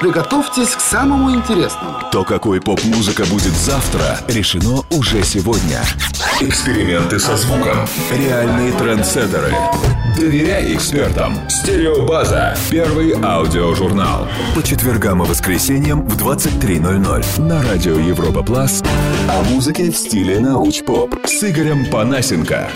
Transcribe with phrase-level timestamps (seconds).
[0.00, 1.98] Приготовьтесь к самому интересному.
[2.10, 5.82] То, какой поп-музыка будет завтра, решено уже сегодня.
[6.40, 7.86] Эксперименты со звуком.
[8.10, 9.54] Реальные трендсеттеры.
[10.16, 11.38] Доверяй экспертам.
[11.50, 12.56] Стереобаза.
[12.70, 14.26] Первый аудиожурнал.
[14.54, 18.82] По четвергам и воскресеньям в 23.00 на радио Европа Плас.
[19.28, 22.70] О музыке в стиле науч-поп с Игорем Панасенко.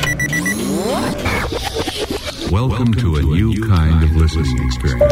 [2.51, 5.11] Welcome to a new kind of listening experience.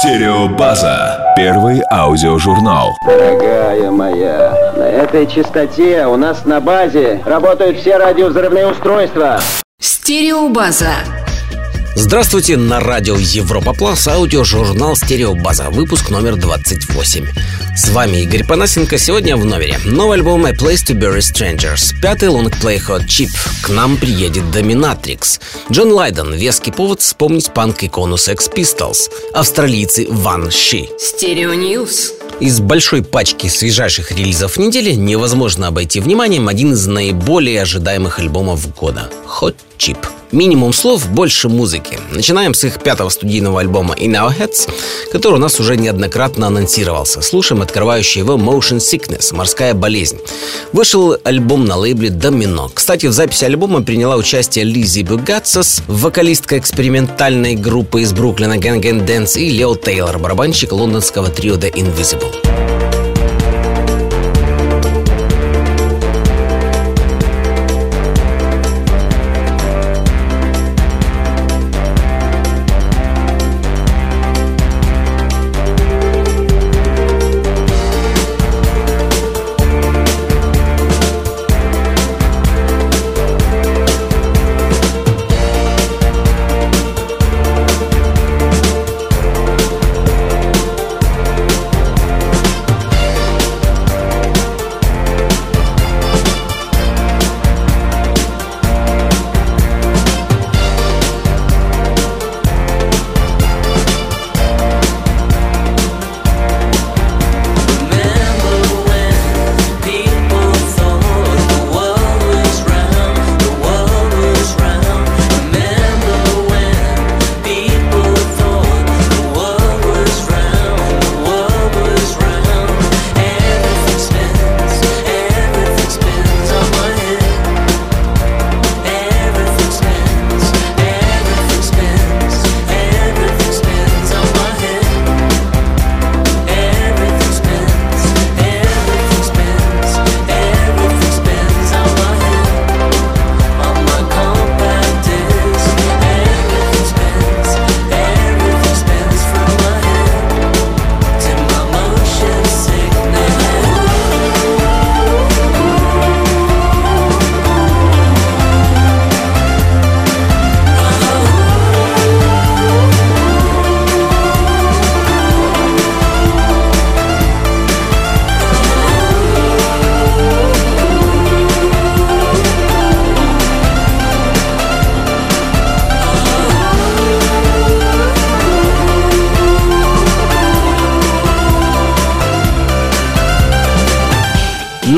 [0.00, 1.34] Стереобаза.
[1.34, 2.96] Первый аудиожурнал.
[3.04, 9.40] Дорогая моя, на этой частоте у нас на базе работают все радиовзрывные устройства.
[9.80, 10.92] Стереобаза.
[12.00, 17.26] Здравствуйте, на радио Европа Плюс, аудиожурнал «Стереобаза», выпуск номер 28.
[17.76, 19.80] С вами Игорь Панасенко, сегодня в номере.
[19.84, 23.30] Новый альбом «A Place to Bury Strangers», пятый лонгплей Hot Chip,
[23.62, 25.40] к нам приедет Dominatrix,
[25.72, 30.88] Джон Лайдон, веский повод вспомнить панк-икону Sex Pistols, австралийцы Van She.
[31.00, 32.12] Stereo News.
[32.38, 39.10] Из большой пачки свежайших релизов недели невозможно обойти вниманием один из наиболее ожидаемых альбомов года–
[39.40, 39.98] Hot Chip.
[40.32, 41.98] Минимум слов, больше музыки.
[42.12, 44.68] Начинаем с их пятого студийного альбома In Our Heads,
[45.10, 47.22] который у нас уже неоднократно анонсировался.
[47.22, 50.18] Слушаем открывающий его Motion Sickness– «Морская болезнь».
[50.72, 52.70] Вышел альбом на лейбле Domino.
[52.72, 59.38] Кстати, в записи альбома приняла участие Лизи Бугатсос, вокалистка экспериментальной группы из Бруклина Gang Dance
[59.38, 62.67] и Лео Тейлор, барабанщик лондонского трио The Invisible.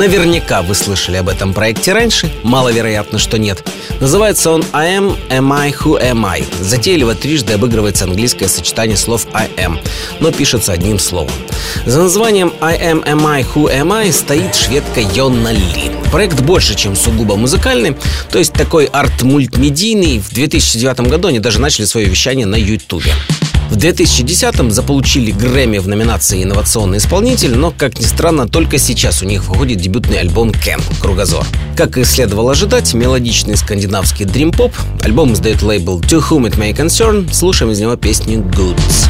[0.01, 3.63] Наверняка вы слышали об этом проекте раньше, маловероятно, что нет.
[3.99, 6.43] Называется он I am, am I, who am I.
[6.59, 9.77] Затейливо трижды обыгрывается английское сочетание слов I am,
[10.19, 11.31] но пишется одним словом.
[11.85, 15.91] За названием I am, am I, who am I стоит шведка Йонна Ли.
[16.11, 17.95] Проект больше, чем сугубо музыкальный,
[18.31, 20.17] то есть такой арт-мультмедийный.
[20.17, 23.13] В 2009 году они даже начали свое вещание на Ютубе.
[23.71, 29.25] В 2010-м заполучили Грэмми в номинации «Инновационный исполнитель», но, как ни странно, только сейчас у
[29.25, 30.83] них выходит дебютный альбом «Кэмп.
[30.99, 31.45] Кругозор».
[31.77, 34.73] Как и следовало ожидать, мелодичный скандинавский дрим-поп.
[35.03, 37.33] Альбом издает лейбл To Whom It May Concern.
[37.33, 39.09] Слушаем из него песню «Goods».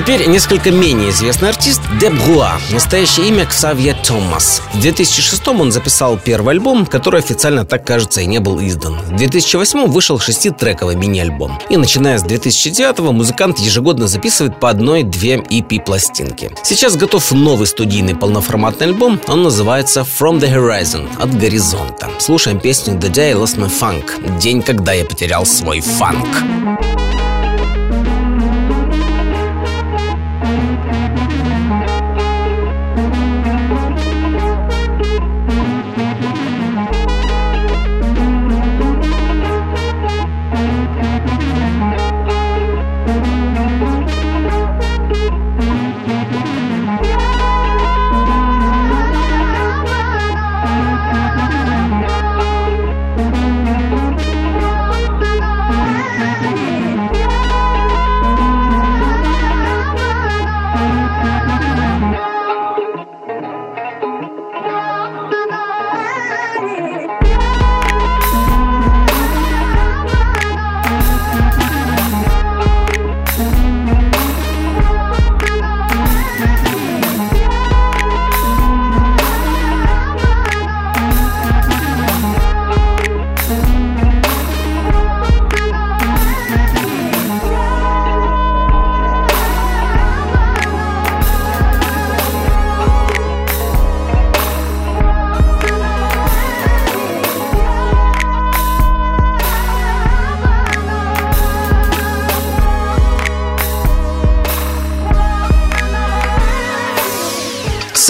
[0.00, 2.58] Теперь несколько менее известный артист Деб Гуа.
[2.70, 4.62] Настоящее имя Ксавье Томас.
[4.72, 8.98] В 2006 он записал первый альбом, который официально так кажется и не был издан.
[8.98, 11.58] В 2008 вышел шеститрековый мини-альбом.
[11.68, 16.50] И начиная с 2009 музыкант ежегодно записывает по одной-две EP-пластинки.
[16.62, 19.20] Сейчас готов новый студийный полноформатный альбом.
[19.28, 22.08] Он называется From the Horizon от горизонта.
[22.20, 24.38] Слушаем песню The Day I Lost My Funk.
[24.38, 26.26] День, когда я потерял свой фанк.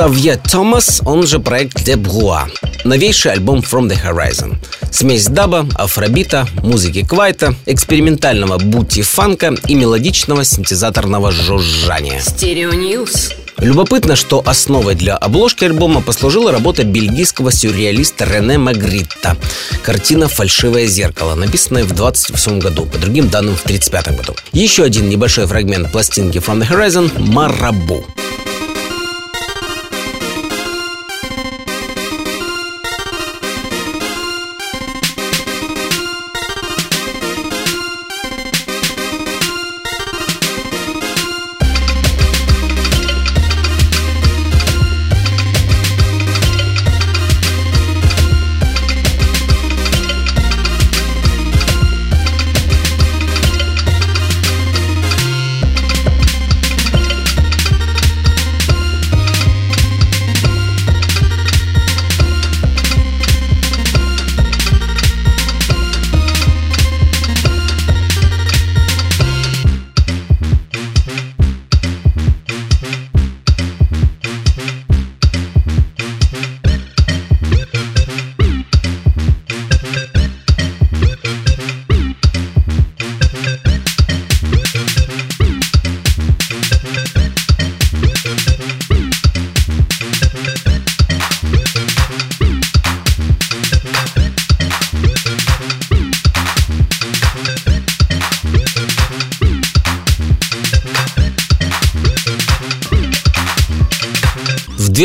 [0.00, 2.48] Ксавье Тома, он же проект Débruit.
[2.84, 4.54] Новейший альбом From the Horizon.
[4.90, 12.18] Смесь даба, афробита, музыки квайто, экспериментального бути-фанка и мелодичного синтезаторного жужжания.
[12.18, 13.32] Stereo News.
[13.58, 19.36] Любопытно, что основой для обложки альбома послужила работа бельгийского сюрреалиста Рене Магритта.
[19.82, 24.34] Картина «Фальшивое зеркало», написанная в 28 году, по другим данным в 35 году.
[24.52, 28.06] Еще один небольшой фрагмент пластинки From the Horizon «Марабу».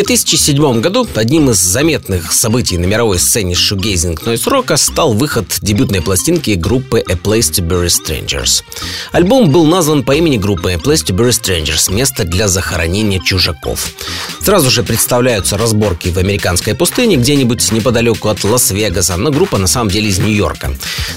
[0.06, 6.02] 2007 году одним из заметных событий на мировой сцене шугейзинг нойс рока стал выход дебютной
[6.02, 8.64] пластинки группы A Place to Bury Strangers.
[9.12, 13.88] Альбом был назван по имени группы A Place to Bury Strangers– место для захоронения чужаков.
[14.42, 19.90] Сразу же представляются разборки в американской пустыне, где-нибудь неподалеку от Лас-Вегаса, но группа на самом
[19.90, 20.76] деле из Нью-Йорка.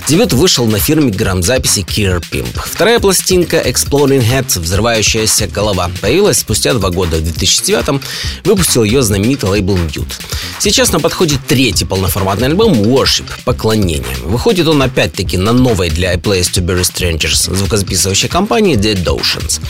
[0.09, 2.59] Дебют вышел на фирме грамзаписи Killer Pimp.
[2.65, 8.03] Вторая пластинка Exploding Head– Взрывающаяся голова появилась спустя два года в 2009
[8.45, 10.13] выпустил ее знаменитый лейбл Mute.
[10.59, 14.17] Сейчас на подходе третий полноформатный альбом Worship– Поклонение.
[14.25, 19.61] Выходит он опять-таки на новой для I Place to Bury Strangers звукозаписывающей компании Dead Oceans.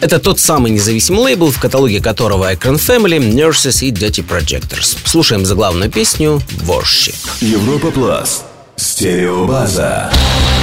[0.00, 4.96] Это тот самый независимый лейбл, в каталоге которого Icon Family, Nurses и Dirty Projectors.
[5.04, 7.16] Слушаем заглавную песню Worship.
[7.40, 8.44] Европа Плас.
[8.76, 10.10] Стереобаза.
[10.10, 10.61] Melted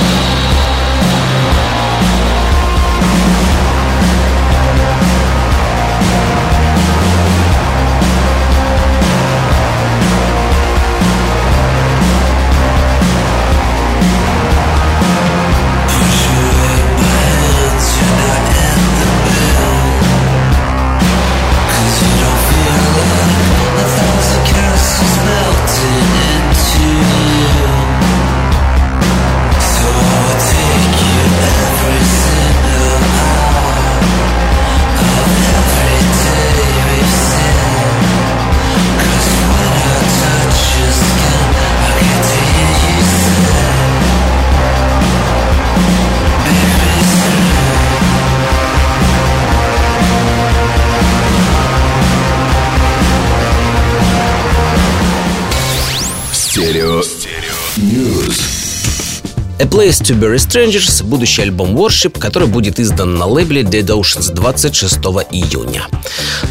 [59.90, 64.32] A Place to Bury Strangers– будущий альбом Worship, который будет издан на лейбле Dead Oceans
[64.32, 64.98] 26
[65.32, 65.88] июня.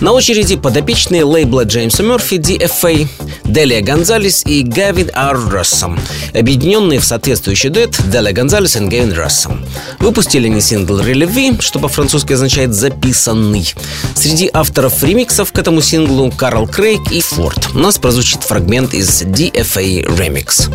[0.00, 3.06] На очереди подопечные лейбла Джеймса Мерфи DFA,
[3.44, 6.00] Делия Гонзалес и Гавин Ар Рассом,
[6.34, 9.64] объединенные в соответствующий дуэт Делия Гонзалес и Гавин Рассом.
[10.00, 13.72] Выпустили не сингл «Relevi», что по-французски означает «записанный».
[14.16, 17.68] Среди авторов ремиксов к этому синглу Карл Крейг и Форд.
[17.72, 20.68] У нас прозвучит фрагмент из DFA Remix.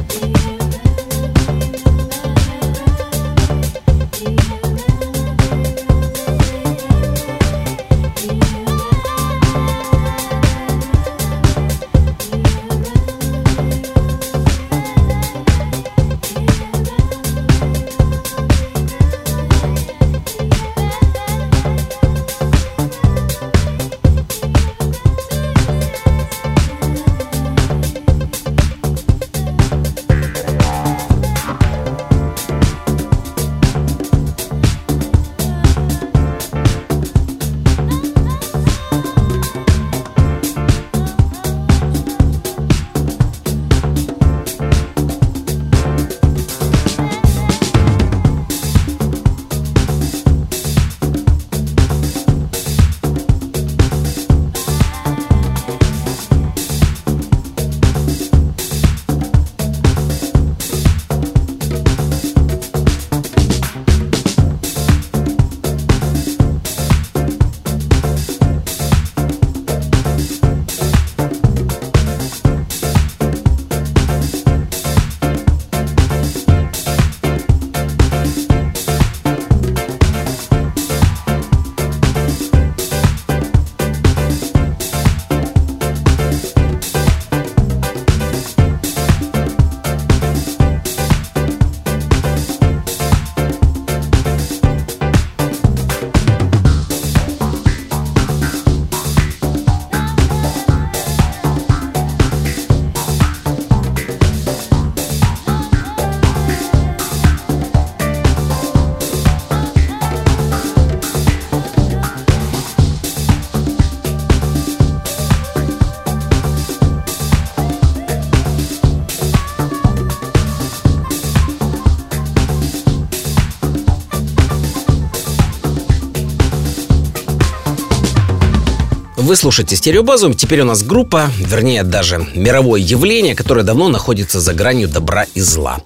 [129.33, 130.31] Вы слушаете «Стереобазу».
[130.35, 135.41] Теперь у нас группа, вернее, даже мировое явление, которое давно находится за гранью добра и
[135.41, 135.81] зла.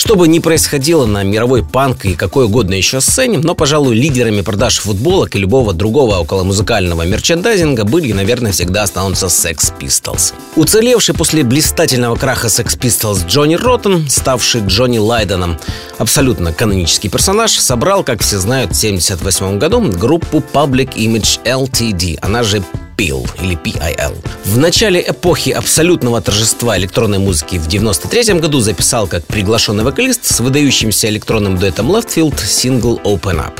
[0.00, 4.40] Что бы ни происходило на мировой панк и какой угодно еще сцене, но, пожалуй, лидерами
[4.40, 10.32] продаж футболок и любого другого околомузыкального мерчендайзинга были, наверное, всегда останутся Sex Pistols.
[10.56, 15.58] Уцелевший после блистательного краха Sex Pistols Джонни Роттен, ставший Джонни Лайденом,
[15.98, 22.42] абсолютно канонический персонаж, собрал, как все знают, в 1978 году группу Public Image LTD, она
[22.42, 22.64] же
[23.00, 24.14] PIL или PIL.
[24.44, 30.40] В начале эпохи абсолютного торжества электронной музыки в 93 году записал как приглашенный вокалист с
[30.40, 33.58] выдающимся электронным дуэтом Leftfield сингл Open Up.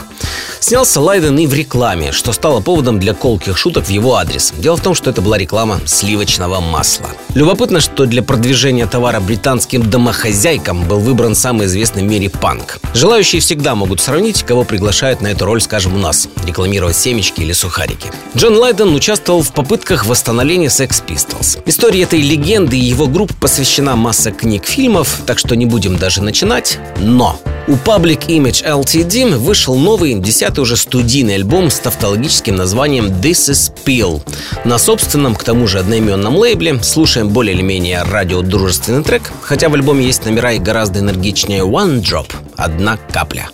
[0.60, 4.52] Снялся Лайден и в рекламе, что стало поводом для колких шуток в его адрес.
[4.58, 7.08] Дело в том, что это была реклама сливочного масла.
[7.34, 12.78] Любопытно, что для продвижения товара британским домохозяйкам был выбран самый известный в мире панк.
[12.92, 17.52] Желающие всегда могут сравнить, кого приглашают на эту роль, скажем, у нас, рекламировать семечки или
[17.52, 18.12] сухарики.
[18.36, 21.62] Джон Лайден участвовал в попытках восстановления Sex Pistols.
[21.64, 26.22] История этой легенды и его групп посвящена масса книг, фильмов, так что не будем даже
[26.22, 26.78] начинать.
[26.98, 33.50] Но у Public Image LTD вышел новый, десятый уже студийный альбом с тавтологическим названием This
[33.50, 34.22] is Peel.
[34.64, 39.74] На собственном, к тому же, одноименном лейбле слушаем более или менее радиодружественный трек, хотя в
[39.74, 43.48] альбоме есть номера и гораздо энергичнее One Drop– одна капля.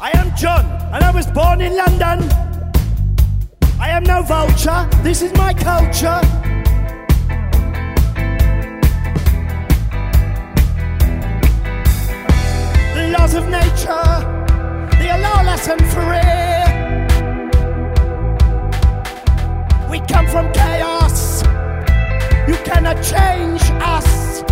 [0.00, 2.28] I am John, and I was born in London.
[3.80, 6.20] I am no vulture, this is my culture.
[13.12, 14.08] Laws of nature,
[14.98, 16.40] the lawless and free.
[19.90, 21.42] We come from chaos,
[22.48, 24.42] you cannot change us,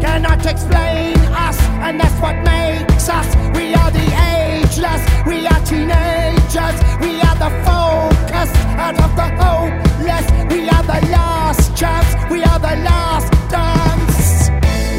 [0.00, 3.28] cannot explain us, and that's what makes us.
[3.56, 10.26] We are the ageless, we are teenagers, we are the focus out of the hopeless,
[10.52, 14.50] we are the last chance, we are the last dance.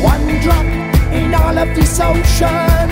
[0.03, 0.98] One drop
[1.29, 2.89] in all of this ocean,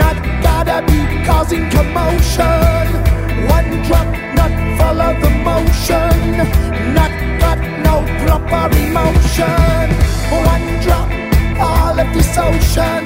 [0.00, 2.86] not gotta be causing commotion.
[3.56, 6.16] One drop, not follow the motion,
[6.96, 9.86] not got no proper emotion.
[10.52, 11.08] One drop,
[11.60, 13.04] all of this ocean.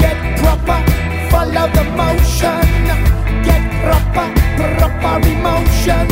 [0.00, 0.80] Get proper,
[1.30, 2.68] follow the motion.
[3.48, 4.28] Get proper,
[4.78, 6.06] proper emotion.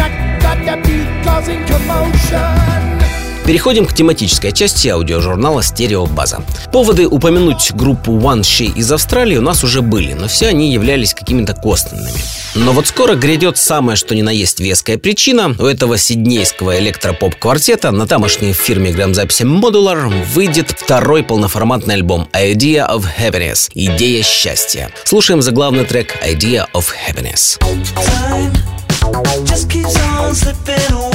[0.00, 0.12] Not
[0.44, 3.03] gotta be causing commotion.
[3.46, 6.42] Переходим к тематической части аудиожурнала «Стереобаза».
[6.72, 11.12] Поводы упомянуть группу One She из Австралии у нас уже были, но все они являлись
[11.12, 12.18] какими-то косвенными.
[12.54, 15.54] Но вот скоро грядет самое что ни на есть веская причина.
[15.58, 23.04] У этого сиднейского электропоп-квартета на тамошней фирме грамзаписи Modular выйдет второй полноформатный альбом Idea of
[23.18, 24.90] Happiness– Идея счастья.
[25.04, 27.58] Слушаем заглавный трек Idea of Happiness.
[27.60, 31.14] Time just keeps on slipping away.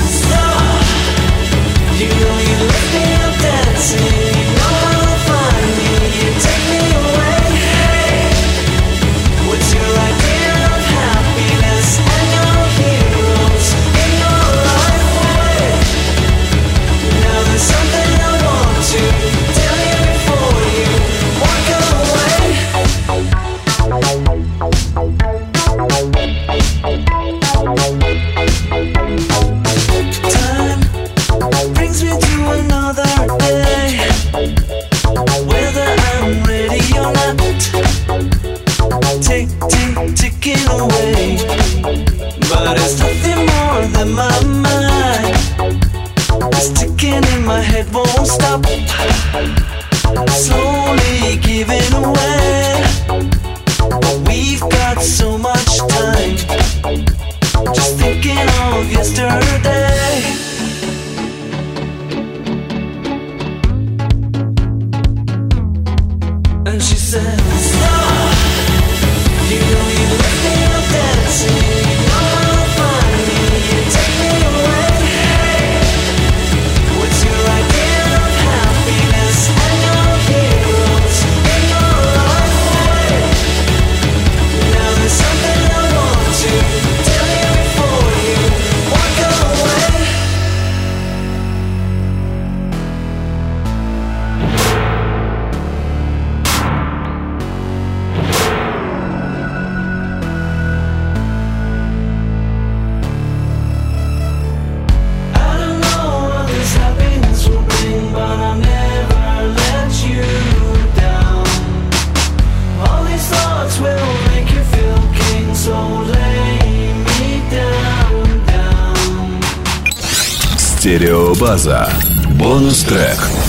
[122.91, 123.40] трек.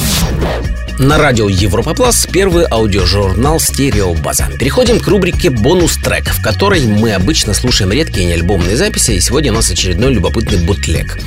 [1.03, 4.47] На радио Европа Плас первый аудиожурнал «Стереобаза».
[4.57, 9.51] Переходим к рубрике «Бонус трек», в которой мы обычно слушаем редкие неальбомные записи, и сегодня
[9.51, 11.19] у нас очередной любопытный бутлег.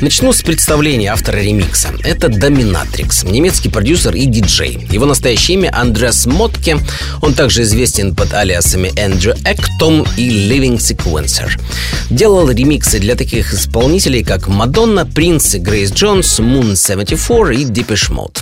[0.00, 1.88] Начну с представления автора ремикса.
[2.04, 4.86] Это Доминатрикс, немецкий продюсер и диджей.
[4.92, 6.78] Его настоящее имя Андреас Мотке.
[7.20, 11.60] Он также известен под алиасами Эндрю Эктом и Living Sequencer.
[12.08, 18.38] Делал ремиксы для таких исполнителей, как Мадонна, Принц, Грейс Джонс, Moon 74 и Depeche Mode.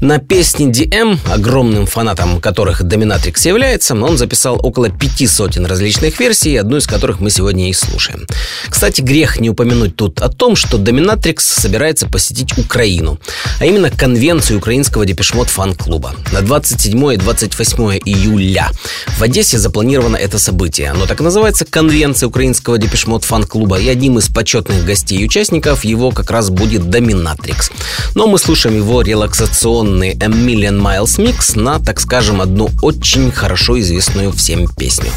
[0.00, 6.56] На песни DM, огромным фанатом которых Доминатрикс является, он записал около пяти сотен различных версий,
[6.56, 8.26] одну из которых мы сегодня и слушаем.
[8.68, 13.18] Кстати, грех не упомянуть тут о том, что Доминатрикс собирается посетить Украину,
[13.60, 16.14] а именно конвенцию украинского депешмот фан-клуба.
[16.32, 18.70] На 27 и 28 июля
[19.18, 20.90] в Одессе запланировано это событие.
[20.90, 26.10] Оно так называется «Конвенция украинского депешмот фан-клуба», и одним из почетных гостей и участников его
[26.10, 27.70] как раз будет Доминатрикс.
[28.14, 33.78] Но мы слушаем его релаксационный A Million Miles Mix на, так скажем, одну очень хорошо
[33.80, 35.10] известную всем песню.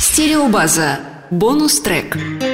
[0.00, 0.98] Стереобаза.
[1.30, 2.16] Бонус трек.
[2.16, 2.51] Words like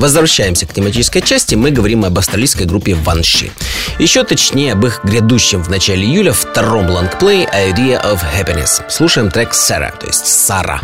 [0.00, 1.56] Возвращаемся к тематической части.
[1.56, 3.50] Мы говорим об австралийской группе Ванши.
[3.98, 8.82] Еще точнее об их грядущем в начале июля втором лонгплей Idea of Happiness.
[8.88, 10.80] Слушаем трек Сара, то есть Сара.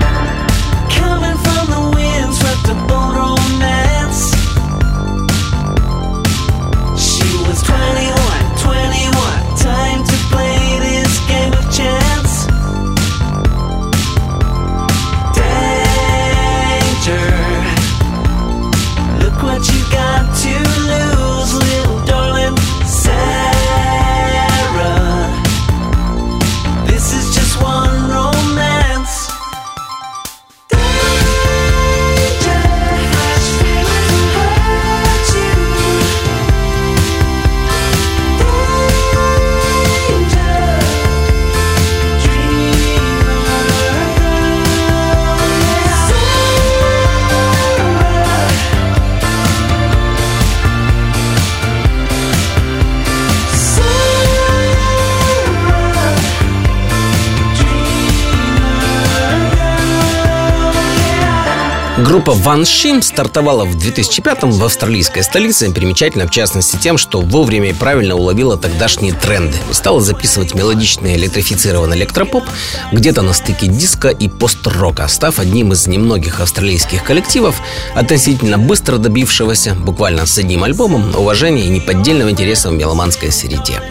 [0.91, 1.36] Coming
[62.07, 67.71] Группа Ван Шим стартовала в 2005-м в австралийской столице, примечательно в частности тем, что вовремя
[67.71, 72.45] и правильно уловила тогдашние тренды стала записывать мелодичный электрифицированный электропоп
[72.93, 77.61] где-то на стыке диска и пост-рока, став одним из немногих австралийских коллективов,
[77.97, 83.83] относительно быстро добившегося, буквально с одним альбомом, уважения и неподдельного интереса в меломанской среде.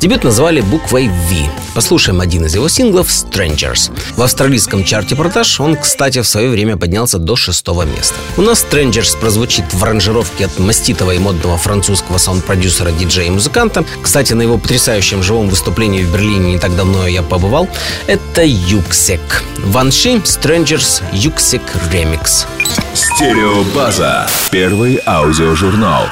[0.00, 1.48] Дебют назвали буквой V.
[1.76, 3.92] Послушаем один из его синглов «Strangers».
[4.16, 8.14] В австралийском чарте продаж он, кстати, в свое время поднялся до шестого места.
[8.38, 13.84] У нас Strangers прозвучит в аранжировке от маститого и модного французского саунд-продюсера, диджея и музыканта.
[14.02, 17.68] Кстати, на его потрясающем живом выступлении в Берлине не так давно я побывал.
[18.06, 19.44] Это Юксек.
[19.58, 21.60] Ванши, Strangers, Юксек
[21.92, 22.46] Ремикс.
[22.94, 24.26] Стереобаза.
[24.50, 26.04] Первый аудиожурнал.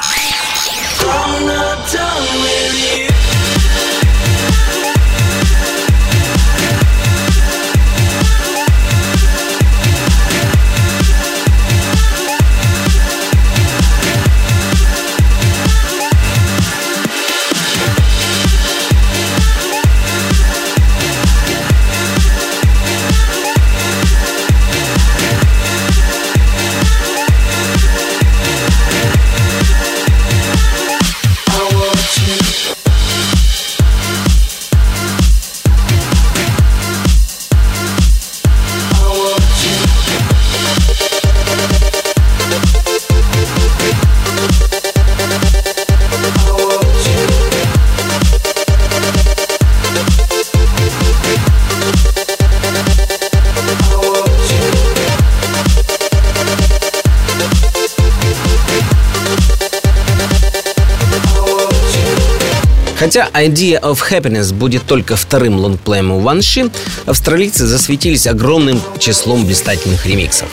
[63.19, 66.71] Хотя Idea of Happiness будет только вторым лонгплеем у Van She,
[67.05, 70.47] австралийцы засветились огромным числом блистательных ремиксов.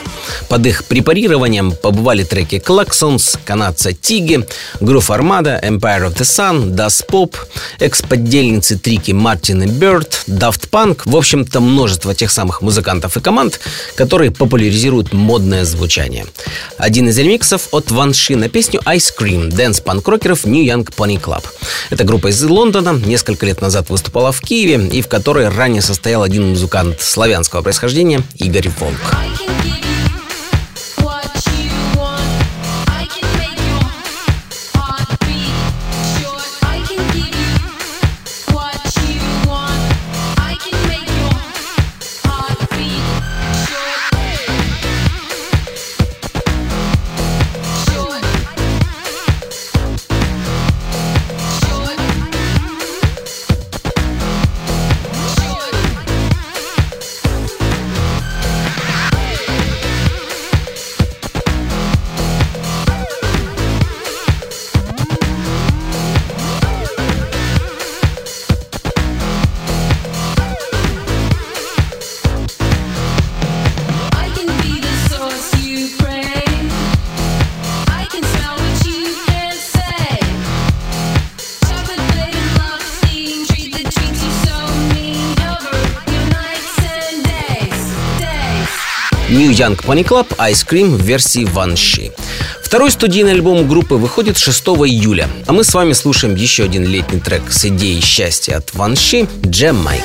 [0.50, 4.48] Под их препарированием побывали треки Klaxons, канадца Тиги,
[4.80, 7.36] Groove Armada, Empire of the Sun, Das Pop,
[7.80, 13.60] экс-подельницы Трики Мартины Бёрд, Daft Punk, в общем-то множество тех самых музыкантов и команд,
[13.96, 16.26] которые популяризируют модное звучание.
[16.78, 21.44] Один из ремиксов от Van She на песню Ice Cream дэнс-панк-рокеров New Young Pony Club.
[21.92, 26.24] Эта группа из Лондона несколько лет назад выступала в Киеве и в которой ранее состоял
[26.24, 28.96] один музыкант славянского происхождения Игорь Волк.
[89.66, 92.12] Young Pony Club Ice Cream в версии Ванши.
[92.62, 97.20] Второй студийный альбом группы выходит 6 июля, а мы с вами слушаем еще один летний
[97.20, 100.04] трек с идеей счастья от Ванши «Джемайка».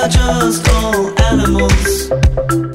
[0.00, 0.77] Are just all
[1.48, 2.67] animals.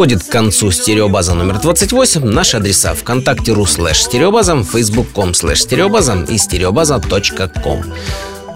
[0.00, 2.24] Подходит к концу стереобаза номер 28.
[2.24, 7.84] Наши адреса ВКонтакте.ру слэш стереобаза, Facebook.com слэш стереобаза и стереобаза.ком.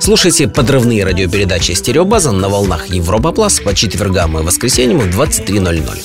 [0.04, 5.98] Слушайте подрывные радиопередачи «Стереобаза» на волнах Европа Плюс по четвергам и воскресеньям в 23.00.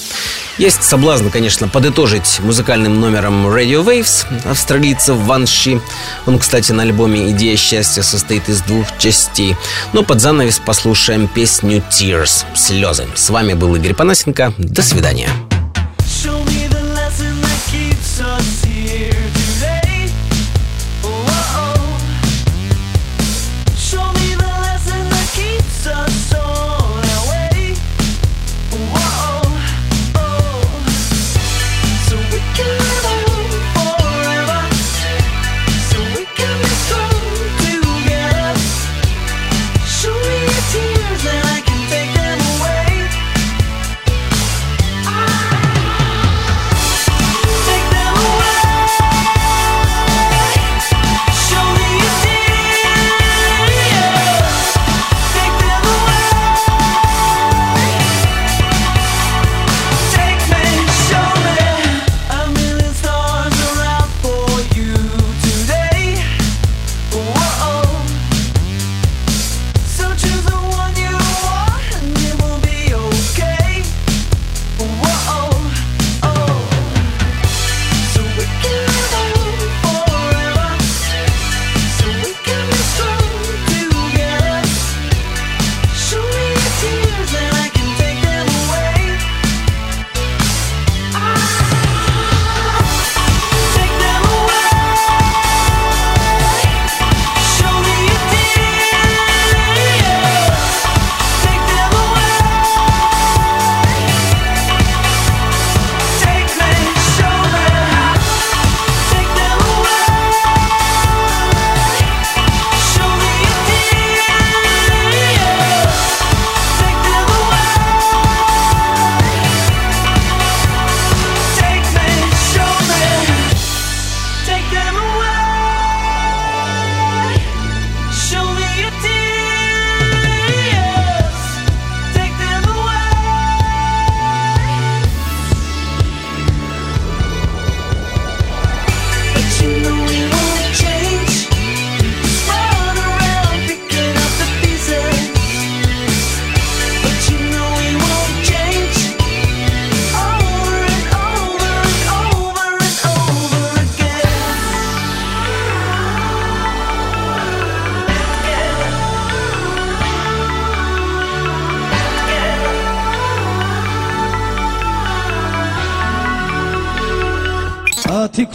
[0.57, 5.81] Есть соблазн, конечно, подытожить музыкальным номером Radio Waves австралийцев Van She.
[6.25, 9.57] Он, кстати, на альбоме «Идея счастья» состоит из двух частей.
[9.91, 13.05] Но под занавес послушаем песню «Tears»— «Слезы».
[13.15, 14.53] С вами был Игорь Панасенко.
[14.57, 15.27] До свидания.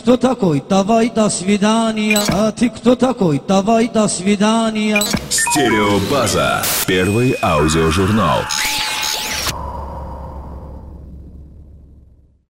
[0.04, 0.62] Кто такой?
[0.68, 2.20] Давай до свидания.
[2.28, 3.40] А ты кто такой?
[3.48, 5.00] Давай до свидания.
[5.30, 6.62] Стереобаза.
[6.86, 8.40] Первый аудиожурнал.